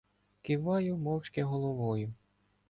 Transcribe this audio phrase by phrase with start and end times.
[0.41, 2.07] Киваю мовчки головою.